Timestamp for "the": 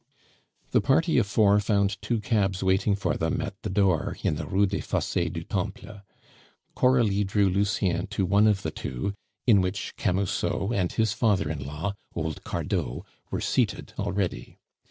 0.71-0.81, 3.61-3.69, 4.33-4.47, 8.63-8.71